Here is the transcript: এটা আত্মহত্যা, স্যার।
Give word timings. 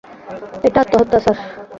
এটা 0.67 0.79
আত্মহত্যা, 0.83 1.19
স্যার। 1.19 1.37